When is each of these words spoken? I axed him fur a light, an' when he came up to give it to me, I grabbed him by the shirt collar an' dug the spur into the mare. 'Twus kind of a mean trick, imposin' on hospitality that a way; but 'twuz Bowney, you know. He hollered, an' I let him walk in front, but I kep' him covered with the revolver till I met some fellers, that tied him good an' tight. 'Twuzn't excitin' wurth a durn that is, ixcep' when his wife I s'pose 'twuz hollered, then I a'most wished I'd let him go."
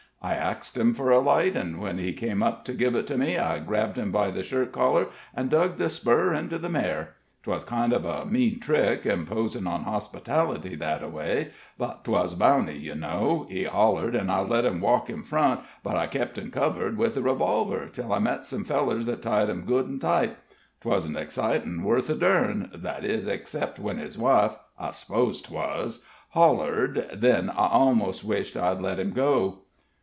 I 0.23 0.33
axed 0.35 0.77
him 0.77 0.93
fur 0.93 1.09
a 1.09 1.17
light, 1.19 1.57
an' 1.57 1.79
when 1.79 1.97
he 1.97 2.13
came 2.13 2.43
up 2.43 2.63
to 2.65 2.73
give 2.75 2.93
it 2.93 3.07
to 3.07 3.17
me, 3.17 3.39
I 3.39 3.57
grabbed 3.57 3.97
him 3.97 4.11
by 4.11 4.29
the 4.29 4.43
shirt 4.43 4.71
collar 4.71 5.07
an' 5.33 5.47
dug 5.47 5.77
the 5.77 5.89
spur 5.89 6.31
into 6.35 6.59
the 6.59 6.69
mare. 6.69 7.15
'Twus 7.41 7.63
kind 7.63 7.91
of 7.91 8.05
a 8.05 8.27
mean 8.27 8.59
trick, 8.59 9.03
imposin' 9.03 9.65
on 9.65 9.81
hospitality 9.85 10.75
that 10.75 11.01
a 11.01 11.07
way; 11.09 11.49
but 11.79 12.03
'twuz 12.03 12.35
Bowney, 12.35 12.77
you 12.79 12.93
know. 12.93 13.47
He 13.49 13.63
hollered, 13.63 14.15
an' 14.15 14.29
I 14.29 14.41
let 14.41 14.63
him 14.63 14.79
walk 14.79 15.09
in 15.09 15.23
front, 15.23 15.61
but 15.83 15.95
I 15.97 16.05
kep' 16.05 16.37
him 16.37 16.51
covered 16.51 16.99
with 16.99 17.15
the 17.15 17.23
revolver 17.23 17.87
till 17.87 18.13
I 18.13 18.19
met 18.19 18.45
some 18.45 18.63
fellers, 18.63 19.07
that 19.07 19.23
tied 19.23 19.49
him 19.49 19.65
good 19.65 19.87
an' 19.87 19.97
tight. 19.97 20.37
'Twuzn't 20.83 21.17
excitin' 21.17 21.81
wurth 21.81 22.11
a 22.11 22.15
durn 22.15 22.69
that 22.75 23.03
is, 23.03 23.25
ixcep' 23.25 23.79
when 23.79 23.97
his 23.97 24.19
wife 24.19 24.55
I 24.77 24.91
s'pose 24.91 25.41
'twuz 25.41 26.05
hollered, 26.29 27.09
then 27.11 27.49
I 27.49 27.75
a'most 27.89 28.23
wished 28.23 28.55
I'd 28.55 28.81
let 28.81 28.99
him 28.99 29.13
go." 29.13 29.61